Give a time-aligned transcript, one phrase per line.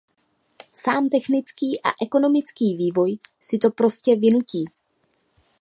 [0.71, 4.65] Sám technický a ekonomický vývoj si to prostě vynutí.